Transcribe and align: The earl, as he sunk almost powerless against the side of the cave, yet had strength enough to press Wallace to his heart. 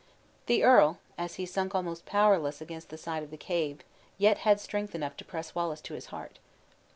The 0.47 0.63
earl, 0.63 0.97
as 1.15 1.35
he 1.35 1.45
sunk 1.45 1.75
almost 1.75 2.07
powerless 2.07 2.59
against 2.59 2.89
the 2.89 2.97
side 2.97 3.21
of 3.21 3.29
the 3.29 3.37
cave, 3.37 3.81
yet 4.17 4.39
had 4.39 4.59
strength 4.59 4.95
enough 4.95 5.15
to 5.17 5.25
press 5.25 5.53
Wallace 5.53 5.81
to 5.81 5.93
his 5.93 6.07
heart. 6.07 6.39